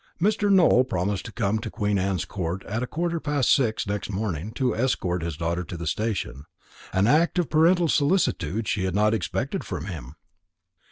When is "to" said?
1.27-1.31, 1.59-1.69, 4.53-4.75, 5.63-5.77